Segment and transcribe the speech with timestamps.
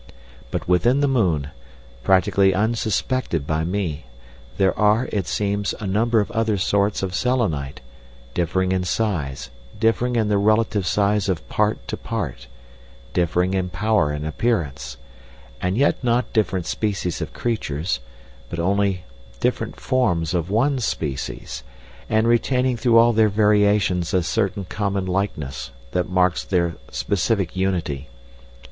[0.49, 1.51] But within the moon,
[2.03, 4.05] practically unsuspected by me,
[4.57, 7.81] there are, it seems, a number of other sorts of Selenite,
[8.33, 12.47] differing in size, differing in the relative size of part to part,
[13.13, 14.97] differing in power and appearance,
[15.61, 17.99] and yet not different species of creatures,
[18.49, 19.03] but only
[19.39, 21.61] different forms of one species,
[22.09, 28.09] and retaining through all their variations a certain common likeness that marks their specific unity.